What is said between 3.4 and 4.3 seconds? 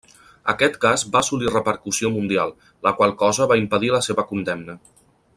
va impedir la seva